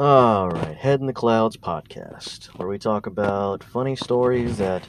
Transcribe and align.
All 0.00 0.48
right, 0.48 0.78
Head 0.78 1.00
in 1.00 1.06
the 1.06 1.12
Clouds 1.12 1.58
podcast, 1.58 2.46
where 2.56 2.66
we 2.66 2.78
talk 2.78 3.04
about 3.04 3.62
funny 3.62 3.94
stories 3.96 4.56
that 4.56 4.88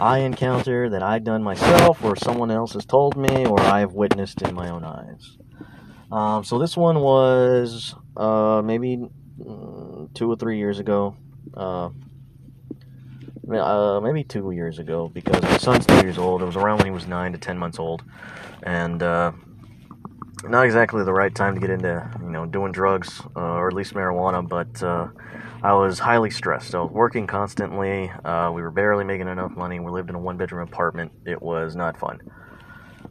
I 0.00 0.18
encounter 0.18 0.90
that 0.90 1.00
I've 1.00 1.22
done 1.22 1.44
myself, 1.44 2.02
or 2.02 2.16
someone 2.16 2.50
else 2.50 2.72
has 2.72 2.84
told 2.84 3.16
me, 3.16 3.46
or 3.46 3.60
I 3.60 3.78
have 3.78 3.92
witnessed 3.92 4.42
in 4.42 4.56
my 4.56 4.68
own 4.70 4.82
eyes. 4.82 5.38
Um, 6.10 6.42
so 6.42 6.58
this 6.58 6.76
one 6.76 6.98
was 6.98 7.94
uh, 8.16 8.60
maybe 8.64 9.08
mm, 9.40 10.12
two 10.12 10.28
or 10.28 10.34
three 10.34 10.58
years 10.58 10.80
ago. 10.80 11.14
Uh, 11.54 11.90
uh, 13.48 14.00
maybe 14.00 14.24
two 14.24 14.50
years 14.50 14.80
ago 14.80 15.08
because 15.08 15.40
my 15.40 15.56
son's 15.58 15.86
two 15.86 16.00
years 16.00 16.18
old. 16.18 16.42
It 16.42 16.46
was 16.46 16.56
around 16.56 16.78
when 16.78 16.86
he 16.86 16.92
was 16.92 17.06
nine 17.06 17.30
to 17.30 17.38
ten 17.38 17.58
months 17.58 17.78
old, 17.78 18.02
and 18.64 19.04
uh, 19.04 19.30
not 20.44 20.64
exactly 20.64 21.04
the 21.04 21.12
right 21.12 21.34
time 21.34 21.54
to 21.54 21.60
get 21.60 21.70
into 21.70 22.08
you 22.20 22.30
know 22.30 22.46
doing 22.46 22.72
drugs 22.72 23.20
uh, 23.36 23.40
or 23.40 23.68
at 23.68 23.74
least 23.74 23.94
marijuana. 23.94 24.46
But 24.46 24.82
uh, 24.82 25.08
I 25.62 25.74
was 25.74 25.98
highly 25.98 26.30
stressed. 26.30 26.74
I 26.74 26.80
was 26.80 26.90
working 26.90 27.26
constantly. 27.26 28.10
Uh, 28.24 28.50
we 28.52 28.62
were 28.62 28.70
barely 28.70 29.04
making 29.04 29.28
enough 29.28 29.56
money. 29.56 29.80
We 29.80 29.90
lived 29.90 30.10
in 30.10 30.14
a 30.14 30.20
one 30.20 30.36
bedroom 30.36 30.66
apartment. 30.66 31.12
It 31.26 31.42
was 31.42 31.74
not 31.76 31.98
fun. 31.98 32.20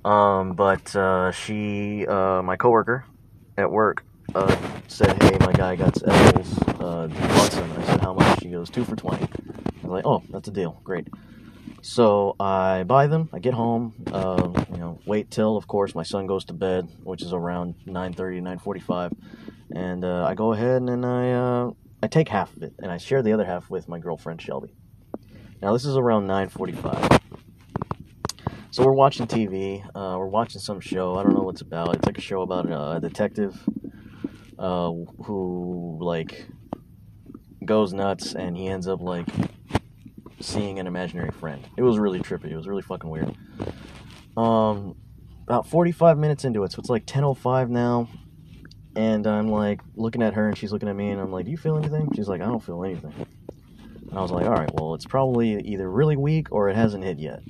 Um, 0.06 0.54
but 0.54 0.96
uh, 0.96 1.32
she, 1.32 2.06
my 2.08 2.56
coworker 2.58 3.06
at 3.58 3.70
work, 3.72 4.04
said, 4.88 5.22
"Hey, 5.22 5.38
my 5.42 5.54
guy 5.54 5.76
got 5.76 6.02
edibles. 6.08 6.58
Uh, 6.80 7.10
want 7.10 7.52
some?" 7.52 7.72
I 7.74 7.84
said, 7.84 8.02
"How 8.02 8.14
much?" 8.14 8.38
She 8.48 8.52
goes, 8.54 8.70
two 8.70 8.86
for 8.86 8.96
20 8.96 9.28
I'm 9.84 9.90
like, 9.90 10.06
oh, 10.06 10.24
that's 10.30 10.48
a 10.48 10.52
deal. 10.52 10.80
Great. 10.86 11.08
So 11.82 12.36
I 12.40 12.84
buy 12.84 13.08
them. 13.08 13.30
I 13.34 13.40
get 13.40 13.54
home. 13.54 13.94
Uh, 14.12 14.52
you 14.72 14.78
know, 14.78 15.00
wait 15.06 15.32
till, 15.32 15.56
of 15.56 15.68
course, 15.68 15.96
my 15.96 16.04
son 16.04 16.28
goes 16.28 16.46
to 16.46 16.54
bed, 16.54 16.90
which 17.04 17.22
is 17.22 17.34
around 17.34 17.76
9:30, 17.86 18.42
9:45, 18.42 19.14
and 19.76 20.04
uh, 20.04 20.26
I 20.26 20.34
go 20.34 20.54
ahead 20.54 20.82
and 20.82 21.06
I 21.06 21.32
uh, 21.32 21.72
I 22.02 22.08
take 22.08 22.30
half 22.30 22.56
of 22.56 22.64
it 22.64 22.74
and 22.80 22.92
I 22.92 22.98
share 22.98 23.24
the 23.24 23.34
other 23.34 23.46
half 23.46 23.70
with 23.70 23.88
my 23.88 24.00
girlfriend 24.00 24.42
Shelby. 24.42 24.74
Now 25.62 25.74
this 25.74 25.86
is 25.86 25.98
around 25.98 26.28
9:45. 26.28 27.22
So 28.70 28.84
we're 28.86 28.92
watching 28.92 29.26
TV. 29.26 29.84
Uh, 29.96 30.18
we're 30.20 30.28
watching 30.28 30.62
some 30.62 30.80
show. 30.80 31.16
I 31.16 31.24
don't 31.24 31.34
know 31.34 31.42
what's 31.42 31.62
about. 31.62 31.96
It's 31.96 32.06
like 32.06 32.18
a 32.18 32.22
show 32.22 32.42
about 32.42 32.66
a 32.70 33.00
detective 33.00 33.58
uh, 34.60 34.92
who 35.24 35.98
like 36.02 36.48
goes 37.66 37.94
nuts 37.94 38.36
and 38.36 38.56
he 38.56 38.68
ends 38.68 38.88
up 38.88 39.02
like 39.02 39.28
seeing 40.40 40.80
an 40.80 40.88
imaginary 40.88 41.32
friend. 41.32 41.68
It 41.78 41.84
was 41.84 41.98
really 41.98 42.20
trippy. 42.20 42.52
It 42.52 42.56
was 42.56 42.68
really 42.68 42.82
fucking 42.82 43.10
weird. 43.10 43.36
Um, 44.36 44.96
about 45.48 45.68
45 45.68 46.18
minutes 46.18 46.46
into 46.46 46.64
it, 46.64 46.72
so 46.72 46.80
it's 46.80 46.90
like 46.90 47.06
10:05 47.06 47.70
now, 47.70 48.08
and 48.96 49.26
I'm 49.26 49.50
like 49.50 49.82
looking 49.96 50.22
at 50.22 50.34
her, 50.34 50.48
and 50.48 50.58
she's 50.58 50.72
looking 50.72 50.90
at 50.90 50.96
me, 50.96 51.10
and 51.10 51.20
I'm 51.20 51.32
like, 51.32 51.46
"Do 51.46 51.52
you 51.52 51.58
feel 51.58 51.78
anything?" 51.78 52.12
She's 52.16 52.28
like, 52.28 52.42
"I 52.42 52.46
don't 52.46 52.64
feel 52.64 52.84
anything." 52.84 53.14
And 54.10 54.18
I 54.18 54.22
was 54.22 54.32
like, 54.32 54.46
"All 54.46 54.54
right, 54.54 54.70
well, 54.74 54.94
it's 54.94 55.06
probably 55.06 55.60
either 55.62 55.90
really 55.90 56.18
weak 56.18 56.52
or 56.52 56.70
it 56.70 56.76
hasn't 56.76 57.04
hit 57.04 57.20
yet." 57.20 57.42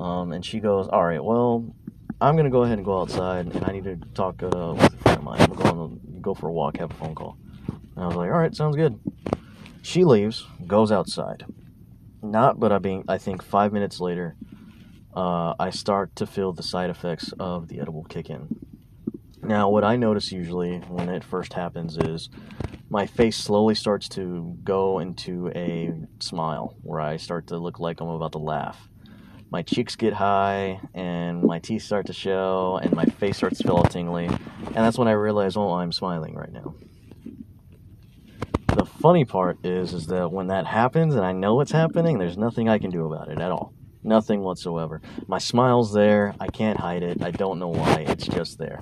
Um, 0.00 0.32
and 0.32 0.44
she 0.44 0.60
goes, 0.60 0.88
"All 0.88 1.04
right, 1.04 1.22
well, 1.22 1.74
I'm 2.20 2.36
gonna 2.36 2.50
go 2.50 2.64
ahead 2.64 2.78
and 2.78 2.84
go 2.84 3.00
outside, 3.00 3.54
and 3.54 3.64
I 3.64 3.72
need 3.72 3.84
to 3.84 3.96
talk 4.14 4.42
uh, 4.42 4.74
with 4.76 4.94
a 4.94 4.96
friend 4.98 5.18
of 5.18 5.24
mine. 5.24 5.46
We're 5.50 5.56
going 5.56 6.00
to 6.00 6.20
go 6.20 6.34
for 6.34 6.48
a 6.48 6.52
walk, 6.52 6.78
have 6.78 6.90
a 6.90 6.94
phone 6.94 7.14
call." 7.14 7.36
And 7.68 8.04
I 8.04 8.06
was 8.06 8.16
like, 8.16 8.30
"All 8.30 8.38
right, 8.38 8.54
sounds 8.54 8.76
good." 8.76 8.98
She 9.82 10.04
leaves, 10.04 10.46
goes 10.66 10.90
outside. 10.90 11.44
Not, 12.22 12.58
but 12.58 12.72
I 12.72 12.78
being 12.78 13.04
I 13.08 13.18
think 13.18 13.42
five 13.42 13.72
minutes 13.72 14.00
later, 14.00 14.36
uh, 15.14 15.54
I 15.58 15.70
start 15.70 16.16
to 16.16 16.26
feel 16.26 16.52
the 16.52 16.62
side 16.62 16.90
effects 16.90 17.32
of 17.38 17.68
the 17.68 17.80
edible 17.80 18.04
kick 18.04 18.28
in. 18.28 18.58
Now, 19.42 19.70
what 19.70 19.84
I 19.84 19.96
notice 19.96 20.32
usually 20.32 20.78
when 20.78 21.08
it 21.08 21.22
first 21.22 21.52
happens 21.52 21.96
is 21.96 22.28
my 22.90 23.06
face 23.06 23.36
slowly 23.36 23.74
starts 23.74 24.08
to 24.10 24.56
go 24.64 24.98
into 24.98 25.48
a 25.54 25.94
smile 26.20 26.74
where 26.82 27.00
I 27.00 27.18
start 27.18 27.46
to 27.48 27.58
look 27.58 27.78
like 27.78 28.00
I'm 28.00 28.08
about 28.08 28.32
to 28.32 28.38
laugh. 28.38 28.88
My 29.50 29.62
cheeks 29.62 29.96
get 29.96 30.12
high 30.12 30.80
and 30.94 31.42
my 31.42 31.58
teeth 31.58 31.82
start 31.82 32.06
to 32.06 32.12
show 32.12 32.78
and 32.82 32.92
my 32.92 33.04
face 33.04 33.36
starts 33.38 33.58
to 33.58 33.64
feel 33.64 33.76
all 33.76 33.84
tingly. 33.84 34.26
And 34.26 34.74
that's 34.74 34.98
when 34.98 35.08
I 35.08 35.12
realize, 35.12 35.56
oh, 35.56 35.72
I'm 35.72 35.92
smiling 35.92 36.34
right 36.34 36.52
now 36.52 36.74
the 38.78 38.86
funny 38.86 39.24
part 39.24 39.58
is 39.64 39.92
is 39.92 40.06
that 40.06 40.30
when 40.30 40.46
that 40.46 40.64
happens 40.64 41.16
and 41.16 41.24
I 41.24 41.32
know 41.32 41.60
it's 41.60 41.72
happening, 41.72 42.18
there's 42.18 42.38
nothing 42.38 42.68
I 42.68 42.78
can 42.78 42.90
do 42.90 43.12
about 43.12 43.28
it 43.28 43.40
at 43.40 43.50
all. 43.50 43.72
Nothing 44.04 44.42
whatsoever. 44.42 45.02
My 45.26 45.38
smile's 45.38 45.92
there. 45.92 46.36
I 46.38 46.46
can't 46.46 46.78
hide 46.78 47.02
it. 47.02 47.20
I 47.20 47.32
don't 47.32 47.58
know 47.58 47.68
why. 47.68 48.04
It's 48.06 48.28
just 48.28 48.56
there. 48.56 48.80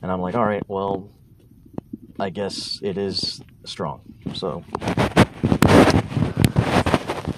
And 0.00 0.12
I'm 0.12 0.20
like, 0.20 0.36
all 0.36 0.44
right, 0.46 0.62
well, 0.68 1.10
I 2.20 2.30
guess 2.30 2.78
it 2.82 2.96
is 2.96 3.42
strong. 3.64 4.02
So, 4.34 4.64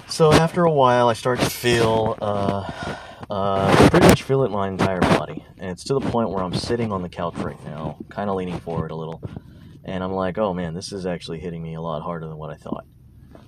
so 0.07 0.31
after 0.31 0.65
a 0.65 0.71
while, 0.71 1.09
I 1.09 1.13
start 1.13 1.39
to 1.39 1.49
feel, 1.49 2.19
uh, 2.21 2.71
uh, 3.31 3.89
pretty 3.89 4.07
much 4.07 4.21
feel 4.21 4.43
it 4.43 4.51
my 4.51 4.67
entire 4.67 5.01
body, 5.01 5.43
and 5.57 5.71
it's 5.71 5.83
to 5.85 5.95
the 5.95 6.01
point 6.01 6.29
where 6.29 6.43
I'm 6.43 6.53
sitting 6.53 6.91
on 6.91 7.01
the 7.01 7.09
couch 7.09 7.35
right 7.37 7.63
now, 7.65 7.97
kind 8.09 8.29
of 8.29 8.35
leaning 8.35 8.59
forward 8.59 8.91
a 8.91 8.95
little, 8.95 9.21
and 9.83 10.03
I'm 10.03 10.13
like, 10.13 10.37
oh 10.37 10.53
man, 10.53 10.73
this 10.73 10.91
is 10.91 11.05
actually 11.05 11.39
hitting 11.39 11.61
me 11.61 11.75
a 11.75 11.81
lot 11.81 12.01
harder 12.01 12.27
than 12.27 12.37
what 12.37 12.49
I 12.49 12.55
thought. 12.55 12.85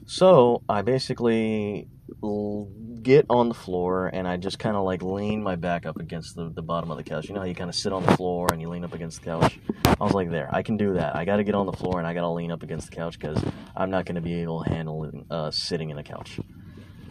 So 0.05 0.63
I 0.67 0.81
basically 0.81 1.87
get 3.01 3.25
on 3.29 3.47
the 3.47 3.55
floor 3.55 4.07
and 4.07 4.27
I 4.27 4.37
just 4.37 4.59
kind 4.59 4.75
of 4.75 4.83
like 4.83 5.01
lean 5.01 5.41
my 5.41 5.55
back 5.55 5.85
up 5.85 5.97
against 5.97 6.35
the, 6.35 6.49
the 6.49 6.61
bottom 6.61 6.91
of 6.91 6.97
the 6.97 7.03
couch. 7.03 7.27
You 7.27 7.33
know 7.33 7.41
how 7.41 7.47
you 7.47 7.55
kind 7.55 7.69
of 7.69 7.75
sit 7.75 7.93
on 7.93 8.05
the 8.05 8.15
floor 8.17 8.47
and 8.51 8.61
you 8.61 8.69
lean 8.69 8.83
up 8.83 8.93
against 8.93 9.21
the 9.21 9.25
couch? 9.25 9.59
I 9.85 10.03
was 10.03 10.13
like, 10.13 10.29
there, 10.29 10.49
I 10.53 10.61
can 10.61 10.77
do 10.77 10.93
that. 10.93 11.15
I 11.15 11.25
got 11.25 11.37
to 11.37 11.43
get 11.43 11.55
on 11.55 11.65
the 11.65 11.73
floor 11.73 11.99
and 11.99 12.07
I 12.07 12.13
got 12.13 12.21
to 12.21 12.29
lean 12.29 12.51
up 12.51 12.63
against 12.63 12.89
the 12.89 12.95
couch 12.95 13.17
because 13.19 13.41
I'm 13.75 13.89
not 13.89 14.05
going 14.05 14.15
to 14.15 14.21
be 14.21 14.41
able 14.41 14.63
to 14.63 14.69
handle 14.69 15.11
uh, 15.29 15.51
sitting 15.51 15.89
in 15.89 15.97
a 15.97 16.03
couch. 16.03 16.39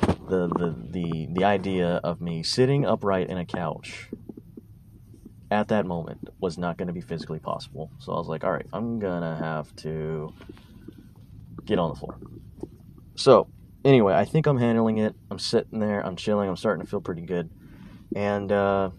The, 0.00 0.48
the, 0.48 0.76
the, 0.90 1.28
the 1.32 1.44
idea 1.44 2.00
of 2.04 2.20
me 2.20 2.42
sitting 2.42 2.86
upright 2.86 3.28
in 3.28 3.38
a 3.38 3.44
couch 3.44 4.10
at 5.50 5.68
that 5.68 5.84
moment 5.84 6.28
was 6.40 6.58
not 6.58 6.76
going 6.76 6.86
to 6.86 6.94
be 6.94 7.00
physically 7.00 7.40
possible. 7.40 7.90
So 7.98 8.12
I 8.12 8.16
was 8.16 8.28
like, 8.28 8.44
all 8.44 8.52
right, 8.52 8.66
I'm 8.72 8.98
going 8.98 9.22
to 9.22 9.36
have 9.36 9.74
to 9.76 10.32
get 11.64 11.78
on 11.78 11.90
the 11.90 11.96
floor. 11.96 12.18
So, 13.16 13.48
anyway, 13.84 14.14
I 14.14 14.24
think 14.24 14.46
I'm 14.46 14.58
handling 14.58 14.98
it. 14.98 15.14
I'm 15.30 15.38
sitting 15.38 15.80
there, 15.80 16.04
I'm 16.06 16.16
chilling, 16.16 16.48
I'm 16.48 16.56
starting 16.56 16.84
to 16.84 16.90
feel 16.90 17.00
pretty 17.00 17.22
good. 17.22 17.50
And 18.14 18.50
uh, 18.50 18.90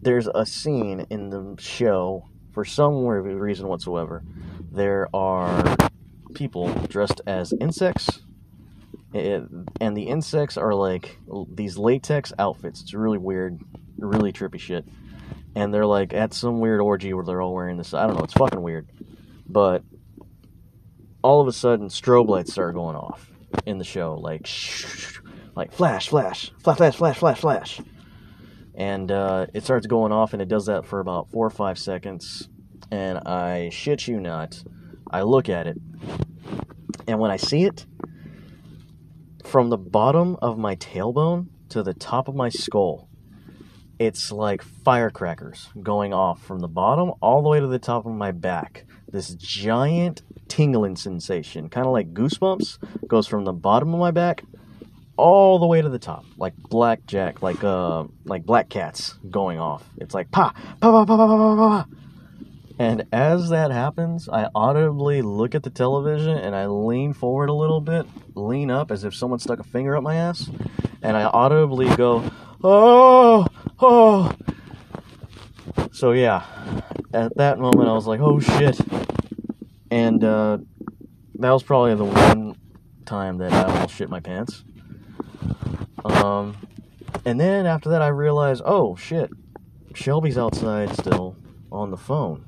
there's 0.00 0.28
a 0.32 0.46
scene 0.46 1.06
in 1.10 1.30
the 1.30 1.56
show, 1.58 2.28
for 2.52 2.64
some 2.64 3.04
reason 3.04 3.68
whatsoever, 3.68 4.22
there 4.70 5.08
are 5.14 5.76
people 6.34 6.72
dressed 6.88 7.20
as 7.26 7.52
insects. 7.60 8.20
And 9.14 9.96
the 9.96 10.04
insects 10.04 10.56
are 10.56 10.74
like 10.74 11.18
these 11.50 11.78
latex 11.78 12.32
outfits. 12.38 12.82
It's 12.82 12.94
really 12.94 13.18
weird, 13.18 13.60
really 13.98 14.32
trippy 14.32 14.60
shit 14.60 14.84
and 15.58 15.74
they're 15.74 15.86
like 15.86 16.14
at 16.14 16.32
some 16.32 16.60
weird 16.60 16.80
orgy 16.80 17.12
where 17.12 17.24
they're 17.24 17.42
all 17.42 17.52
wearing 17.52 17.76
this. 17.76 17.92
I 17.92 18.06
don't 18.06 18.16
know. 18.16 18.22
It's 18.22 18.34
fucking 18.34 18.62
weird, 18.62 18.88
but 19.48 19.82
all 21.20 21.40
of 21.40 21.48
a 21.48 21.52
sudden, 21.52 21.88
strobe 21.88 22.28
lights 22.28 22.52
start 22.52 22.76
going 22.76 22.94
off 22.94 23.28
in 23.66 23.78
the 23.78 23.84
show, 23.84 24.14
like 24.14 24.46
shh, 24.46 25.18
like 25.56 25.72
flash, 25.72 26.10
flash, 26.10 26.52
flash, 26.62 26.76
flash, 26.76 26.96
flash, 26.96 27.18
flash, 27.18 27.40
flash, 27.40 27.80
and 28.76 29.10
uh, 29.10 29.46
it 29.52 29.64
starts 29.64 29.88
going 29.88 30.12
off, 30.12 30.32
and 30.32 30.40
it 30.40 30.48
does 30.48 30.66
that 30.66 30.86
for 30.86 31.00
about 31.00 31.28
four 31.28 31.44
or 31.44 31.50
five 31.50 31.76
seconds, 31.76 32.48
and 32.92 33.18
I 33.18 33.70
shit 33.70 34.06
you 34.06 34.20
not, 34.20 34.62
I 35.10 35.22
look 35.22 35.48
at 35.48 35.66
it, 35.66 35.76
and 37.08 37.18
when 37.18 37.32
I 37.32 37.36
see 37.36 37.64
it, 37.64 37.84
from 39.44 39.70
the 39.70 39.78
bottom 39.78 40.36
of 40.40 40.56
my 40.56 40.76
tailbone 40.76 41.48
to 41.70 41.82
the 41.82 41.94
top 41.94 42.28
of 42.28 42.36
my 42.36 42.48
skull 42.48 43.07
it's 43.98 44.30
like 44.30 44.62
firecrackers 44.62 45.68
going 45.82 46.12
off 46.14 46.42
from 46.42 46.60
the 46.60 46.68
bottom 46.68 47.12
all 47.20 47.42
the 47.42 47.48
way 47.48 47.60
to 47.60 47.66
the 47.66 47.78
top 47.78 48.06
of 48.06 48.12
my 48.12 48.32
back. 48.32 48.84
This 49.10 49.34
giant 49.34 50.22
tingling 50.48 50.96
sensation, 50.96 51.68
kind 51.68 51.86
of 51.86 51.92
like 51.92 52.14
goosebumps, 52.14 52.78
goes 53.08 53.26
from 53.26 53.44
the 53.44 53.52
bottom 53.52 53.94
of 53.94 54.00
my 54.00 54.10
back 54.10 54.44
all 55.16 55.58
the 55.58 55.66
way 55.66 55.82
to 55.82 55.88
the 55.88 55.98
top, 55.98 56.24
like 56.36 56.56
blackjack, 56.56 57.42
like 57.42 57.62
uh, 57.64 58.04
like 58.24 58.46
black 58.46 58.68
cats 58.68 59.18
going 59.30 59.58
off. 59.58 59.84
It's 59.98 60.14
like 60.14 60.30
pa 60.30 60.52
pa 60.80 60.90
pa 60.92 61.04
pa 61.04 61.16
pa 61.16 61.26
pa 61.26 61.56
pa. 61.56 61.56
pa. 61.56 61.86
And 62.78 63.06
as 63.12 63.48
that 63.50 63.72
happens, 63.72 64.28
I 64.28 64.48
audibly 64.54 65.20
look 65.20 65.56
at 65.56 65.64
the 65.64 65.70
television 65.70 66.38
and 66.38 66.54
I 66.54 66.66
lean 66.66 67.12
forward 67.12 67.48
a 67.48 67.52
little 67.52 67.80
bit, 67.80 68.06
lean 68.36 68.70
up 68.70 68.92
as 68.92 69.02
if 69.02 69.16
someone 69.16 69.40
stuck 69.40 69.58
a 69.58 69.64
finger 69.64 69.96
up 69.96 70.04
my 70.04 70.14
ass, 70.14 70.48
and 71.02 71.16
I 71.16 71.24
audibly 71.24 71.94
go, 71.96 72.30
"Oh!" 72.62 73.46
Oh. 73.80 74.32
So 75.92 76.12
yeah, 76.12 76.44
at 77.12 77.36
that 77.36 77.58
moment 77.58 77.88
I 77.88 77.92
was 77.92 78.06
like, 78.06 78.20
oh 78.20 78.38
shit. 78.40 78.80
And 79.90 80.22
uh, 80.22 80.58
that 81.36 81.50
was 81.50 81.62
probably 81.62 81.94
the 81.94 82.04
one 82.04 82.56
time 83.06 83.38
that 83.38 83.52
I 83.52 83.64
almost 83.64 83.94
shit 83.94 84.10
my 84.10 84.20
pants. 84.20 84.64
Um, 86.04 86.56
and 87.24 87.40
then 87.40 87.66
after 87.66 87.90
that 87.90 88.02
I 88.02 88.08
realized, 88.08 88.62
oh 88.64 88.96
shit, 88.96 89.30
Shelby's 89.94 90.38
outside 90.38 90.94
still 90.94 91.36
on 91.72 91.90
the 91.90 91.96
phone. 91.96 92.44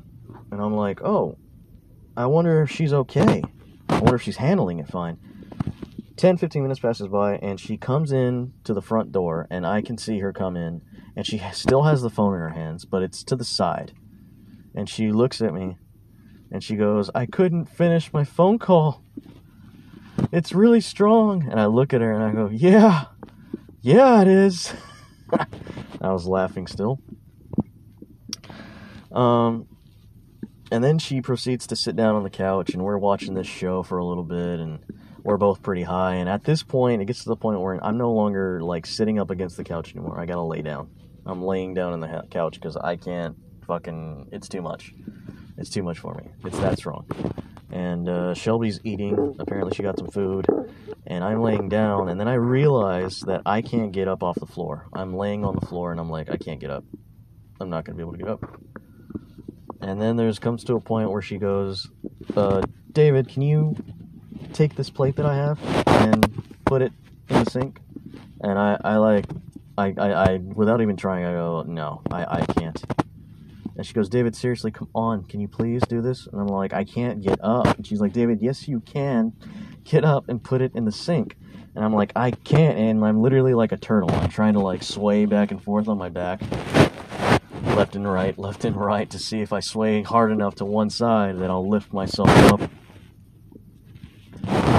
And 0.51 0.61
I'm 0.61 0.75
like, 0.75 1.03
oh, 1.03 1.39
I 2.17 2.27
wonder 2.27 2.63
if 2.63 2.71
she's 2.71 2.93
okay. 2.93 3.43
I 3.89 3.95
wonder 3.95 4.17
if 4.17 4.23
she's 4.23 4.37
handling 4.37 4.79
it 4.79 4.89
fine. 4.89 5.19
10, 6.21 6.37
15 6.37 6.61
minutes 6.61 6.81
passes 6.81 7.09
by, 7.09 7.37
and 7.37 7.59
she 7.59 7.79
comes 7.79 8.13
in 8.13 8.53
to 8.63 8.75
the 8.75 8.83
front 8.83 9.11
door, 9.11 9.47
and 9.51 9.67
I 9.67 9.81
can 9.81 9.97
see 9.97 10.19
her 10.19 10.35
come 10.35 10.55
in, 10.55 10.83
and 11.17 11.27
she 11.27 11.41
still 11.53 11.85
has 11.85 12.03
the 12.03 12.11
phone 12.11 12.35
in 12.35 12.41
her 12.41 12.51
hands, 12.51 12.85
but 12.85 13.03
it's 13.03 13.25
to 13.25 13.37
the 13.37 13.45
side. 13.45 13.95
And 14.75 14.87
she 14.87 15.13
looks 15.13 15.41
at 15.41 15.55
me, 15.55 15.79
and 16.53 16.63
she 16.63 16.77
goes, 16.77 17.11
I 17.15 17.25
couldn't 17.25 17.71
finish 17.71 18.13
my 18.13 18.25
phone 18.25 18.59
call. 18.59 19.03
It's 20.31 20.53
really 20.53 20.83
strong. 20.83 21.49
And 21.51 21.59
I 21.59 21.65
look 21.65 21.95
at 21.95 22.03
her 22.03 22.13
and 22.13 22.23
I 22.23 22.33
go, 22.33 22.51
Yeah, 22.53 23.07
yeah, 23.81 24.21
it 24.21 24.29
is. 24.29 24.75
I 26.03 26.13
was 26.13 26.27
laughing 26.27 26.67
still. 26.67 27.01
Um, 29.11 29.69
and 30.71 30.85
then 30.85 30.99
she 30.99 31.23
proceeds 31.23 31.67
to 31.69 31.77
sit 31.77 31.97
down 31.97 32.15
on 32.15 32.25
the 32.25 32.31
couch, 32.31 32.75
and 32.75 32.85
we're 32.85 32.99
watching 32.99 33.33
this 33.33 33.47
show 33.47 33.83
for 33.83 33.97
a 33.97 34.05
little 34.05 34.23
bit, 34.23 34.61
and 34.61 34.81
we're 35.23 35.37
both 35.37 35.63
pretty 35.63 35.83
high. 35.83 36.17
And 36.17 36.29
at 36.29 36.45
this 36.45 36.63
point, 36.63 37.03
it 37.03 37.07
gets 37.07 37.23
to 37.25 37.29
the 37.29 37.37
point 37.37 37.61
where 37.61 37.85
I'm 37.85 37.99
no 37.99 38.13
longer 38.13 38.61
like 38.63 38.87
sitting 38.87 39.19
up 39.19 39.31
against 39.31 39.57
the 39.57 39.65
couch 39.65 39.95
anymore. 39.95 40.19
I 40.19 40.27
gotta 40.27 40.43
lay 40.43 40.63
down. 40.63 40.91
I'm 41.27 41.43
laying 41.43 41.75
down 41.75 41.93
on 41.93 42.01
the 42.01 42.25
couch 42.31 42.55
because 42.55 42.77
I 42.77 42.97
can't 42.97 43.37
fucking. 43.67 44.29
It's 44.33 44.49
too 44.49 44.63
much. 44.63 44.95
It's 45.57 45.71
too 45.71 45.83
much 45.83 45.99
for 45.99 46.15
me. 46.15 46.31
It's 46.45 46.59
that 46.61 46.79
strong. 46.79 47.07
And 47.71 48.09
uh, 48.09 48.35
Shelby's 48.35 48.81
eating. 48.83 49.37
Apparently, 49.39 49.75
she 49.75 49.83
got 49.83 49.99
some 49.99 50.09
food. 50.09 50.47
And 51.07 51.25
I'm 51.25 51.41
laying 51.41 51.69
down, 51.69 52.09
and 52.09 52.21
then 52.21 52.29
I 52.29 52.35
realize 52.35 53.21
that 53.23 53.43
I 53.45 53.63
can't 53.63 53.93
get 53.93 54.07
up 54.07 54.23
off 54.23 54.39
the 54.39 54.47
floor. 54.47 54.87
I'm 54.93 55.15
laying 55.15 55.45
on 55.45 55.57
the 55.57 55.67
floor, 55.67 55.91
and 55.91 56.01
I'm 56.01 56.11
like, 56.11 56.31
I 56.31 56.37
can't 56.37 56.61
get 56.61 56.71
up. 56.71 56.85
I'm 57.61 57.69
not 57.69 57.85
gonna 57.85 57.97
be 57.97 58.03
able 58.03 58.13
to 58.13 58.19
get 58.19 58.29
up. 58.29 58.61
And 59.81 60.01
then 60.01 60.17
there's 60.17 60.39
comes 60.39 60.65
to 60.65 60.75
a 60.75 60.81
point 60.81 61.11
where 61.11 61.23
she 61.23 61.39
goes, 61.39 61.89
uh, 62.37 62.63
David, 62.93 63.29
can 63.29 63.43
you 63.43 63.77
take 64.61 64.77
this 64.77 64.91
plate 64.91 65.17
that 65.17 65.25
I 65.25 65.37
have 65.37 65.59
and 65.87 66.45
put 66.67 66.83
it 66.83 66.93
in 67.31 67.45
the 67.45 67.51
sink? 67.51 67.81
And 68.43 68.59
I, 68.59 68.79
I 68.85 68.97
like, 68.97 69.25
I, 69.79 69.95
I, 69.97 70.13
I 70.13 70.37
without 70.37 70.83
even 70.83 70.97
trying, 70.99 71.25
I 71.25 71.33
go, 71.33 71.65
no, 71.67 72.03
I, 72.11 72.41
I 72.41 72.47
can't. 72.47 72.85
And 73.77 73.87
she 73.87 73.95
goes, 73.95 74.11
David, 74.11 74.37
seriously, 74.37 74.71
come 74.71 74.89
on, 74.95 75.25
can 75.25 75.41
you 75.41 75.49
please 75.49 75.81
do 75.89 76.03
this? 76.03 76.27
And 76.27 76.39
I'm 76.39 76.47
like, 76.49 76.75
I 76.75 76.85
can't 76.85 77.23
get 77.23 77.39
up. 77.43 77.75
And 77.79 77.87
she's 77.87 78.03
like, 78.03 78.13
David, 78.13 78.43
yes, 78.43 78.69
you 78.69 78.81
can. 78.81 79.33
Get 79.85 80.05
up 80.05 80.29
and 80.29 80.43
put 80.43 80.61
it 80.61 80.73
in 80.75 80.85
the 80.85 80.93
sink. 80.93 81.37
And 81.75 81.83
I'm 81.83 81.95
like, 81.95 82.13
I 82.15 82.33
can't. 82.33 82.77
And 82.77 83.03
I'm 83.03 83.23
literally 83.23 83.55
like 83.55 83.73
a 83.73 83.79
turtle. 83.79 84.11
I'm 84.11 84.29
trying 84.29 84.53
to 84.55 84.61
like 84.61 84.83
sway 84.83 85.25
back 85.25 85.51
and 85.51 85.63
forth 85.63 85.89
on 85.89 85.97
my 85.97 86.11
back 86.11 86.43
left 87.75 87.97
and 87.97 88.07
right, 88.07 88.39
left 88.39 88.67
and 88.67 88.77
right 88.77 89.09
to 89.09 89.19
see 89.19 89.41
if 89.41 89.55
I 89.55 89.61
sway 89.61 90.03
hard 90.03 90.31
enough 90.31 90.57
to 90.57 90.67
one 90.67 90.91
side 90.91 91.39
that 91.39 91.49
I'll 91.49 91.67
lift 91.67 91.95
myself 91.95 92.29
up. 92.53 92.71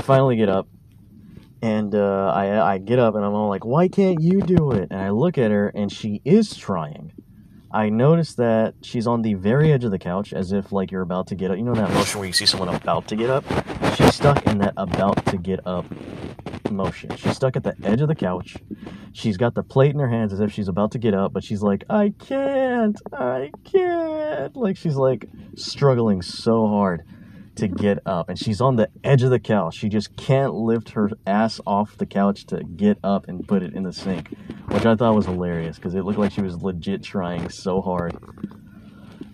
I 0.01 0.03
finally 0.03 0.35
get 0.35 0.49
up, 0.49 0.67
and 1.61 1.93
uh, 1.93 2.33
I 2.33 2.73
I 2.73 2.77
get 2.79 2.97
up 2.97 3.13
and 3.13 3.23
I'm 3.23 3.33
all 3.33 3.49
like, 3.49 3.63
"Why 3.63 3.87
can't 3.87 4.19
you 4.19 4.41
do 4.41 4.71
it?" 4.71 4.87
And 4.89 4.99
I 4.99 5.11
look 5.11 5.37
at 5.37 5.51
her, 5.51 5.67
and 5.67 5.91
she 5.91 6.23
is 6.25 6.55
trying. 6.55 7.11
I 7.71 7.89
notice 7.89 8.33
that 8.33 8.73
she's 8.81 9.05
on 9.05 9.21
the 9.21 9.35
very 9.35 9.71
edge 9.71 9.83
of 9.83 9.91
the 9.91 9.99
couch, 9.99 10.33
as 10.33 10.53
if 10.53 10.71
like 10.71 10.89
you're 10.89 11.03
about 11.03 11.27
to 11.27 11.35
get 11.35 11.51
up. 11.51 11.57
You 11.57 11.63
know 11.63 11.75
that 11.75 11.93
motion 11.93 12.19
where 12.19 12.25
you 12.25 12.33
see 12.33 12.47
someone 12.47 12.69
about 12.69 13.07
to 13.09 13.15
get 13.15 13.29
up? 13.29 13.45
She's 13.95 14.15
stuck 14.15 14.43
in 14.47 14.57
that 14.57 14.73
about 14.75 15.23
to 15.27 15.37
get 15.37 15.59
up 15.67 15.85
motion. 16.71 17.15
She's 17.15 17.35
stuck 17.35 17.55
at 17.55 17.61
the 17.61 17.75
edge 17.83 18.01
of 18.01 18.07
the 18.07 18.15
couch. 18.15 18.57
She's 19.13 19.37
got 19.37 19.53
the 19.53 19.61
plate 19.61 19.93
in 19.93 19.99
her 19.99 20.09
hands 20.09 20.33
as 20.33 20.39
if 20.39 20.51
she's 20.51 20.67
about 20.67 20.93
to 20.93 20.97
get 20.97 21.13
up, 21.13 21.31
but 21.31 21.43
she's 21.43 21.61
like, 21.61 21.83
I 21.91 22.11
can't, 22.17 22.99
I 23.13 23.51
can't. 23.65 24.55
Like 24.55 24.77
she's 24.77 24.95
like 24.95 25.27
struggling 25.55 26.23
so 26.23 26.65
hard 26.65 27.05
to 27.61 27.67
get 27.67 27.99
up. 28.05 28.27
And 28.27 28.37
she's 28.37 28.59
on 28.59 28.75
the 28.75 28.89
edge 29.03 29.23
of 29.23 29.29
the 29.29 29.39
couch. 29.39 29.75
She 29.75 29.87
just 29.87 30.15
can't 30.15 30.53
lift 30.53 30.89
her 30.89 31.11
ass 31.25 31.61
off 31.65 31.97
the 31.97 32.05
couch 32.05 32.45
to 32.47 32.63
get 32.63 32.97
up 33.03 33.27
and 33.27 33.47
put 33.47 33.63
it 33.63 33.73
in 33.73 33.83
the 33.83 33.93
sink, 33.93 34.29
which 34.69 34.85
I 34.85 34.95
thought 34.95 35.15
was 35.15 35.27
hilarious 35.27 35.77
because 35.77 35.93
it 35.93 36.03
looked 36.03 36.19
like 36.19 36.31
she 36.31 36.41
was 36.41 36.61
legit 36.61 37.03
trying 37.03 37.49
so 37.49 37.81
hard. 37.81 38.17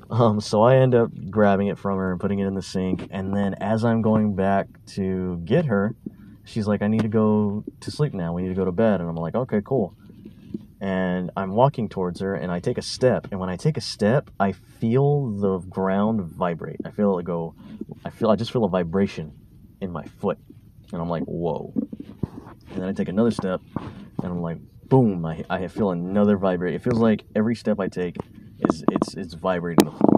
Um, 0.09 0.39
so 0.39 0.61
I 0.61 0.77
end 0.77 0.93
up 0.93 1.09
grabbing 1.29 1.67
it 1.67 1.77
from 1.77 1.97
her 1.97 2.11
and 2.11 2.19
putting 2.19 2.39
it 2.39 2.47
in 2.47 2.53
the 2.53 2.61
sink. 2.61 3.07
And 3.11 3.33
then 3.33 3.55
as 3.55 3.85
I'm 3.85 4.01
going 4.01 4.35
back 4.35 4.67
to 4.87 5.37
get 5.45 5.65
her, 5.65 5.95
she's 6.43 6.67
like, 6.67 6.81
I 6.81 6.87
need 6.87 7.01
to 7.01 7.09
go 7.09 7.63
to 7.79 7.91
sleep 7.91 8.13
now. 8.13 8.33
We 8.33 8.41
need 8.41 8.49
to 8.49 8.55
go 8.55 8.65
to 8.65 8.71
bed. 8.71 8.99
And 8.99 9.09
I'm 9.09 9.15
like, 9.15 9.35
okay, 9.35 9.61
cool. 9.63 9.95
And 10.79 11.31
I'm 11.35 11.51
walking 11.51 11.89
towards 11.89 12.19
her 12.19 12.35
and 12.35 12.51
I 12.51 12.59
take 12.59 12.77
a 12.77 12.83
step. 12.83 13.27
And 13.31 13.39
when 13.39 13.49
I 13.49 13.55
take 13.55 13.77
a 13.77 13.81
step, 13.81 14.29
I 14.39 14.51
feel 14.51 15.31
the 15.31 15.59
ground 15.59 16.21
vibrate. 16.21 16.81
I 16.85 16.91
feel 16.91 17.17
it 17.17 17.25
go, 17.25 17.55
I 18.05 18.09
feel, 18.11 18.29
I 18.29 18.35
just 18.35 18.51
feel 18.51 18.63
a 18.63 18.69
vibration 18.69 19.33
in 19.81 19.91
my 19.91 20.05
foot. 20.05 20.37
And 20.93 21.01
I'm 21.01 21.09
like, 21.09 21.23
whoa. 21.23 21.73
And 21.75 22.81
then 22.81 22.89
I 22.89 22.93
take 22.93 23.09
another 23.09 23.31
step 23.31 23.61
and 23.75 24.31
I'm 24.31 24.41
like, 24.41 24.59
boom, 24.87 25.25
I, 25.25 25.43
I 25.49 25.67
feel 25.67 25.91
another 25.91 26.37
vibrate. 26.37 26.75
It 26.75 26.83
feels 26.83 26.99
like 26.99 27.23
every 27.35 27.55
step 27.55 27.79
I 27.79 27.87
take 27.87 28.17
is, 28.69 28.83
it's, 28.91 29.15
it's 29.15 29.33
vibrating 29.33 29.85
the 29.85 29.91
floor 29.91 30.17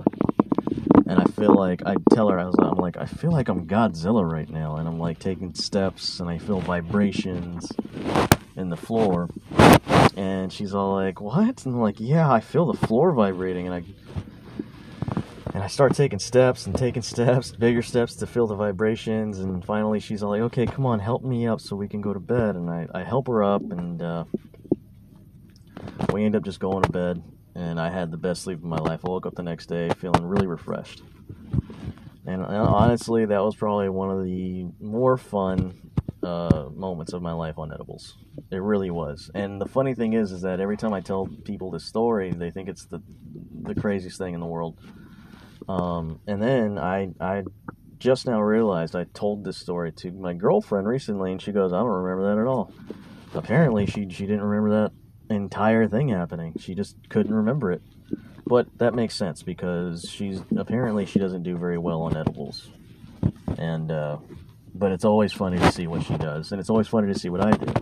and 1.09 1.19
I 1.19 1.25
feel 1.25 1.55
like 1.55 1.81
I 1.87 1.95
tell 2.11 2.29
her 2.29 2.39
I 2.39 2.45
was 2.45 2.55
I'm 2.59 2.75
like 2.75 2.95
I 2.95 3.05
feel 3.05 3.31
like 3.31 3.49
I'm 3.49 3.65
Godzilla 3.65 4.29
right 4.29 4.47
now, 4.47 4.75
and 4.75 4.87
I'm 4.87 4.99
like 4.99 5.17
taking 5.17 5.55
steps, 5.55 6.19
and 6.19 6.29
I 6.29 6.37
feel 6.37 6.61
vibrations 6.61 7.71
in 8.55 8.69
the 8.69 8.77
floor, 8.77 9.27
and 10.15 10.51
she's 10.51 10.73
all 10.73 10.95
like, 10.95 11.21
"What?" 11.21 11.65
And 11.65 11.75
I'm 11.75 11.81
like, 11.81 11.99
"Yeah, 11.99 12.31
I 12.31 12.39
feel 12.39 12.71
the 12.71 12.87
floor 12.87 13.13
vibrating," 13.13 13.67
and 13.67 13.75
I 13.75 13.83
and 15.53 15.63
I 15.63 15.67
start 15.67 15.95
taking 15.95 16.19
steps 16.19 16.65
and 16.65 16.75
taking 16.75 17.01
steps, 17.01 17.51
bigger 17.59 17.81
steps 17.81 18.15
to 18.17 18.27
feel 18.27 18.47
the 18.47 18.55
vibrations, 18.55 19.39
and 19.39 19.63
finally 19.63 19.99
she's 19.99 20.23
all 20.23 20.31
like, 20.31 20.41
"Okay, 20.41 20.65
come 20.65 20.85
on, 20.85 20.99
help 20.99 21.23
me 21.23 21.47
up 21.47 21.61
so 21.61 21.75
we 21.75 21.87
can 21.87 22.01
go 22.01 22.13
to 22.13 22.19
bed," 22.19 22.55
and 22.55 22.69
I 22.69 22.87
I 22.93 23.03
help 23.03 23.27
her 23.27 23.43
up, 23.43 23.61
and 23.61 24.01
uh, 24.01 24.23
we 26.11 26.25
end 26.25 26.35
up 26.35 26.43
just 26.43 26.59
going 26.59 26.83
to 26.83 26.91
bed 26.91 27.23
and 27.55 27.79
I 27.79 27.89
had 27.89 28.11
the 28.11 28.17
best 28.17 28.43
sleep 28.43 28.59
of 28.59 28.63
my 28.63 28.77
life. 28.77 29.01
I 29.05 29.09
woke 29.09 29.25
up 29.25 29.35
the 29.35 29.43
next 29.43 29.67
day 29.67 29.89
feeling 29.97 30.23
really 30.23 30.47
refreshed. 30.47 31.01
And 32.25 32.43
uh, 32.43 32.47
honestly, 32.47 33.25
that 33.25 33.41
was 33.43 33.55
probably 33.55 33.89
one 33.89 34.11
of 34.11 34.23
the 34.23 34.67
more 34.79 35.17
fun 35.17 35.73
uh, 36.23 36.69
moments 36.73 37.13
of 37.13 37.21
my 37.21 37.33
life 37.33 37.57
on 37.57 37.73
edibles. 37.73 38.17
It 38.51 38.61
really 38.61 38.91
was. 38.91 39.31
And 39.33 39.59
the 39.59 39.67
funny 39.67 39.93
thing 39.93 40.13
is, 40.13 40.31
is 40.31 40.41
that 40.41 40.59
every 40.59 40.77
time 40.77 40.93
I 40.93 41.01
tell 41.01 41.27
people 41.45 41.71
this 41.71 41.85
story, 41.85 42.31
they 42.31 42.51
think 42.51 42.69
it's 42.69 42.85
the 42.85 43.01
the 43.61 43.75
craziest 43.75 44.17
thing 44.17 44.33
in 44.33 44.39
the 44.39 44.45
world. 44.45 44.77
Um, 45.67 46.19
and 46.27 46.41
then 46.41 46.77
I 46.77 47.09
I 47.19 47.43
just 47.99 48.25
now 48.25 48.41
realized 48.41 48.95
I 48.95 49.05
told 49.13 49.43
this 49.43 49.57
story 49.57 49.91
to 49.93 50.11
my 50.11 50.33
girlfriend 50.33 50.87
recently, 50.87 51.31
and 51.31 51.41
she 51.41 51.51
goes, 51.51 51.73
"I 51.73 51.79
don't 51.79 51.87
remember 51.87 52.35
that 52.35 52.41
at 52.41 52.47
all." 52.47 52.73
Apparently, 53.33 53.85
she 53.85 54.09
she 54.09 54.25
didn't 54.25 54.41
remember 54.41 54.81
that 54.81 54.91
entire 55.33 55.87
thing 55.87 56.09
happening. 56.09 56.55
She 56.59 56.75
just 56.75 56.97
couldn't 57.09 57.33
remember 57.33 57.71
it. 57.71 57.81
But 58.45 58.67
that 58.79 58.95
makes 58.95 59.15
sense 59.15 59.43
because 59.43 60.09
she's 60.09 60.41
apparently 60.57 61.05
she 61.05 61.19
doesn't 61.19 61.43
do 61.43 61.55
very 61.57 61.77
well 61.77 62.01
on 62.01 62.17
edibles. 62.17 62.69
And 63.57 63.91
uh, 63.91 64.17
but 64.73 64.91
it's 64.91 65.05
always 65.05 65.33
funny 65.33 65.57
to 65.57 65.71
see 65.71 65.87
what 65.87 66.03
she 66.03 66.15
does, 66.17 66.51
and 66.51 66.59
it's 66.59 66.69
always 66.69 66.87
funny 66.87 67.11
to 67.11 67.19
see 67.19 67.29
what 67.29 67.45
I 67.45 67.51
do. 67.51 67.73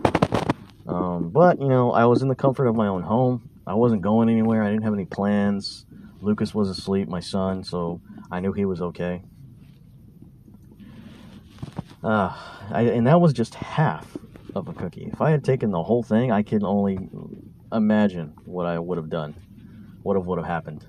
Um, 0.86 1.28
but 1.30 1.60
you 1.60 1.68
know, 1.68 1.92
I 1.92 2.06
was 2.06 2.22
in 2.22 2.28
the 2.28 2.34
comfort 2.34 2.66
of 2.66 2.76
my 2.76 2.88
own 2.88 3.02
home. 3.02 3.50
I 3.66 3.74
wasn't 3.74 4.02
going 4.02 4.28
anywhere. 4.28 4.62
I 4.62 4.70
didn't 4.70 4.84
have 4.84 4.94
any 4.94 5.04
plans. 5.04 5.84
Lucas 6.20 6.54
was 6.54 6.68
asleep, 6.68 7.08
my 7.08 7.20
son, 7.20 7.62
so 7.62 8.00
I 8.30 8.40
knew 8.40 8.52
he 8.52 8.64
was 8.64 8.80
okay. 8.80 9.22
Uh, 12.02 12.34
I, 12.70 12.82
and 12.82 13.06
that 13.06 13.20
was 13.20 13.32
just 13.32 13.54
half 13.54 14.16
of 14.54 14.68
a 14.68 14.72
cookie. 14.72 15.10
If 15.12 15.20
I 15.20 15.30
had 15.30 15.44
taken 15.44 15.70
the 15.70 15.82
whole 15.82 16.02
thing, 16.02 16.32
I 16.32 16.42
can 16.42 16.64
only 16.64 17.08
imagine 17.72 18.34
what 18.44 18.66
I 18.66 18.78
would 18.78 18.98
have 18.98 19.10
done, 19.10 19.34
what 20.02 20.16
have 20.16 20.26
would 20.26 20.38
have 20.38 20.46
happened. 20.46 20.84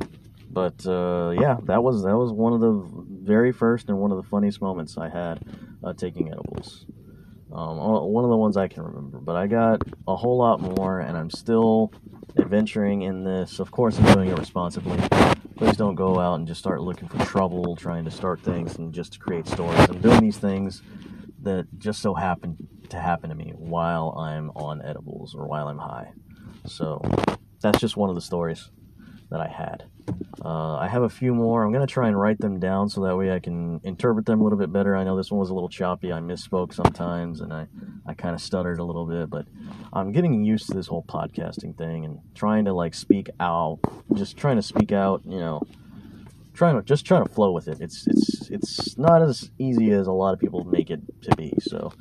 But 0.51 0.86
uh, 0.86 1.34
yeah, 1.39 1.58
that 1.65 1.84
was 1.84 2.03
that 2.03 2.18
was 2.18 2.32
one 2.32 2.53
of 2.53 2.60
the 2.60 2.84
very 3.24 3.51
first 3.51 3.89
and 3.89 4.00
one 4.00 4.12
of 4.12 4.18
the 4.18 4.24
funniest 4.24 4.62
moments 4.62 4.98
I 4.98 5.10
had 5.10 5.39
uh, 5.84 5.94
taking 5.94 6.32
edibles. 6.32 6.86
Um, 7.51 7.77
one 7.77 8.24
of 8.24 8.29
the 8.29 8.38
ones 8.38 8.58
I 8.58 8.68
can 8.68 8.84
remember. 8.84 9.20
But 9.20 9.36
I 9.36 9.48
got 9.48 9.82
a 10.08 10.15
whole 10.15 10.38
lot 10.38 10.60
more, 10.62 11.00
and 11.00 11.18
I'm 11.18 11.29
still 11.29 11.91
adventuring 12.38 13.03
in 13.03 13.24
this. 13.24 13.60
Of 13.60 13.72
course, 13.72 13.98
I'm 14.00 14.13
doing 14.13 14.29
it 14.29 14.38
responsibly. 14.38 15.00
Please 15.56 15.75
don't 15.75 15.96
go 15.96 16.20
out 16.20 16.36
and 16.36 16.48
just 16.48 16.60
start 16.60 16.82
looking 16.82 17.08
for 17.08 17.24
trouble, 17.25 17.75
trying 17.75 18.06
to 18.06 18.12
start 18.12 18.39
things 18.41 18.77
and 18.77 18.94
just 18.94 19.13
to 19.13 19.20
create 19.20 19.48
stories. 19.48 19.79
I'm 19.89 20.00
doing 20.00 20.22
these 20.22 20.38
things 20.38 20.82
that 21.41 21.68
just 21.77 22.01
so 22.01 22.13
happen 22.13 22.58
to 22.89 23.00
happen 23.00 23.29
to 23.29 23.36
me 23.36 23.53
while 23.56 24.12
I'm 24.18 24.51
on 24.51 24.82
edibles 24.82 25.36
or 25.36 25.48
while 25.48 25.68
I'm 25.68 25.77
high. 25.77 26.12
So 26.65 27.01
that's 27.62 27.79
just 27.79 27.98
one 27.98 28.10
of 28.10 28.15
the 28.15 28.22
stories 28.22 28.70
that 29.29 29.39
I 29.39 29.48
had. 29.48 29.83
Uh, 30.43 30.77
I 30.77 30.88
have 30.88 31.03
a 31.03 31.09
few 31.09 31.33
more. 31.33 31.63
I'm 31.63 31.71
going 31.71 31.86
to 31.86 31.91
try 31.91 32.07
and 32.07 32.19
write 32.19 32.39
them 32.39 32.59
down 32.59 32.89
so 32.89 33.01
that 33.01 33.15
way 33.15 33.31
I 33.31 33.39
can 33.39 33.79
interpret 33.83 34.25
them 34.25 34.41
a 34.41 34.43
little 34.43 34.57
bit 34.57 34.71
better. 34.71 34.95
I 34.95 35.03
know 35.03 35.15
this 35.15 35.31
one 35.31 35.39
was 35.39 35.50
a 35.50 35.53
little 35.53 35.69
choppy. 35.69 36.12
I 36.12 36.19
misspoke 36.19 36.74
sometimes 36.74 37.41
and 37.41 37.53
I, 37.53 37.67
I 38.05 38.13
kind 38.13 38.33
of 38.33 38.41
stuttered 38.41 38.79
a 38.79 38.83
little 38.83 39.05
bit, 39.05 39.29
but 39.29 39.45
I'm 39.93 40.12
getting 40.12 40.43
used 40.43 40.67
to 40.67 40.74
this 40.74 40.88
whole 40.88 41.03
podcasting 41.03 41.77
thing 41.77 42.05
and 42.05 42.19
trying 42.33 42.65
to 42.65 42.74
like 42.74 42.93
speak 42.93 43.29
out, 43.39 43.79
just 44.13 44.38
trying 44.38 44.55
to 44.55 44.63
speak 44.63 44.91
out, 44.91 45.21
you 45.25 45.39
know, 45.39 45.62
trying 46.53 46.75
to 46.75 46.81
just 46.81 47.05
trying 47.05 47.25
to 47.25 47.31
flow 47.31 47.51
with 47.51 47.67
it. 47.67 47.79
It's 47.79 48.07
it's 48.07 48.50
it's 48.50 48.98
not 48.98 49.21
as 49.21 49.51
easy 49.59 49.91
as 49.91 50.07
a 50.07 50.12
lot 50.12 50.33
of 50.33 50.39
people 50.39 50.63
make 50.63 50.89
it 50.89 51.01
to 51.24 51.36
be. 51.36 51.53
So 51.62 51.93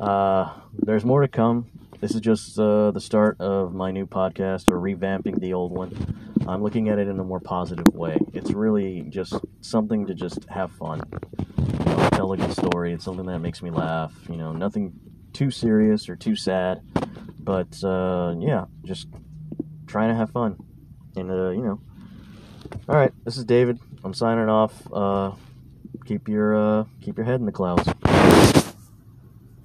uh, 0.00 0.52
there's 0.78 1.04
more 1.04 1.20
to 1.20 1.28
come. 1.28 1.66
This 2.00 2.14
is 2.14 2.20
just 2.20 2.58
uh, 2.58 2.90
the 2.90 3.00
start 3.00 3.40
of 3.40 3.74
my 3.74 3.90
new 3.90 4.06
podcast 4.06 4.70
or 4.70 4.78
revamping 4.80 5.40
the 5.40 5.54
old 5.54 5.72
one. 5.72 6.35
I'm 6.48 6.62
looking 6.62 6.88
at 6.88 6.98
it 6.98 7.08
in 7.08 7.18
a 7.18 7.24
more 7.24 7.40
positive 7.40 7.86
way. 7.92 8.18
It's 8.32 8.52
really 8.52 9.02
just 9.08 9.34
something 9.60 10.06
to 10.06 10.14
just 10.14 10.44
have 10.48 10.70
fun. 10.72 11.02
You 11.58 11.84
know, 11.84 12.08
tell 12.10 12.32
a 12.32 12.36
good 12.36 12.52
story. 12.52 12.92
It's 12.92 13.04
something 13.04 13.26
that 13.26 13.40
makes 13.40 13.62
me 13.62 13.70
laugh. 13.70 14.12
You 14.28 14.36
know, 14.36 14.52
nothing 14.52 14.92
too 15.32 15.50
serious 15.50 16.08
or 16.08 16.16
too 16.16 16.36
sad, 16.36 16.82
but 17.38 17.82
uh, 17.82 18.34
yeah, 18.38 18.66
just 18.84 19.08
trying 19.86 20.10
to 20.10 20.14
have 20.14 20.30
fun. 20.30 20.56
And 21.16 21.30
uh, 21.30 21.50
you 21.50 21.62
know, 21.62 21.80
all 22.88 22.96
right. 22.96 23.12
This 23.24 23.36
is 23.36 23.44
David. 23.44 23.78
I'm 24.04 24.14
signing 24.14 24.48
off. 24.48 24.72
Uh, 24.92 25.32
keep 26.04 26.28
your 26.28 26.54
uh, 26.56 26.84
keep 27.00 27.16
your 27.16 27.26
head 27.26 27.40
in 27.40 27.46
the 27.46 27.52
clouds. 27.52 27.88